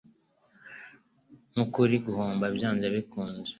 [1.51, 3.49] Nkukuri, guhomba byanze bikunze.